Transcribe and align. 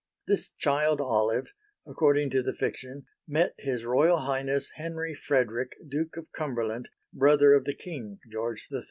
This 0.25 0.49
child 0.57 0.99
Olive, 0.99 1.53
according 1.85 2.31
to 2.31 2.41
the 2.41 2.53
fiction, 2.55 3.05
met 3.27 3.53
His 3.59 3.85
Royal 3.85 4.17
Highness 4.21 4.71
Henry 4.73 5.13
Frederick, 5.13 5.73
Duke 5.87 6.17
of 6.17 6.25
Cumberland, 6.31 6.89
brother 7.13 7.53
of 7.53 7.65
the 7.65 7.75
King, 7.75 8.17
George 8.31 8.67
III. 8.71 8.79